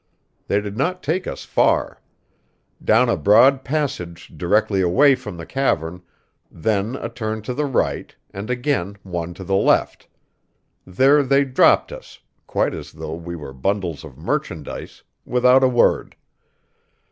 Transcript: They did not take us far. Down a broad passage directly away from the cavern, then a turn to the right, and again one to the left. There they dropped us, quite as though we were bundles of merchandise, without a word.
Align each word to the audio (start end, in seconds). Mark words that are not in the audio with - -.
They 0.47 0.59
did 0.61 0.75
not 0.77 1.03
take 1.03 1.27
us 1.27 1.45
far. 1.45 2.01
Down 2.83 3.07
a 3.07 3.15
broad 3.15 3.63
passage 3.63 4.33
directly 4.35 4.81
away 4.81 5.13
from 5.13 5.37
the 5.37 5.45
cavern, 5.45 6.01
then 6.49 6.95
a 6.95 7.07
turn 7.07 7.43
to 7.43 7.53
the 7.53 7.67
right, 7.67 8.15
and 8.31 8.49
again 8.49 8.97
one 9.03 9.35
to 9.35 9.43
the 9.43 9.53
left. 9.55 10.07
There 10.87 11.21
they 11.21 11.45
dropped 11.45 11.91
us, 11.91 12.17
quite 12.47 12.73
as 12.73 12.93
though 12.93 13.13
we 13.13 13.35
were 13.35 13.53
bundles 13.53 14.03
of 14.03 14.17
merchandise, 14.17 15.03
without 15.23 15.63
a 15.63 15.67
word. 15.69 16.15